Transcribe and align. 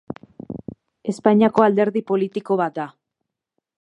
Espainiako 1.13 1.65
alderdi 1.67 2.03
politiko 2.13 2.59
bat 2.63 2.77
da. 2.81 2.87